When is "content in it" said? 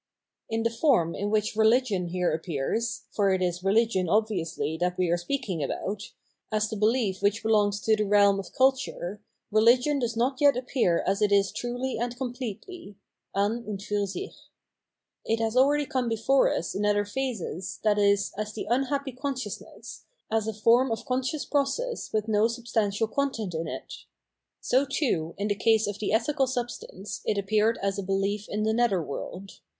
23.07-23.93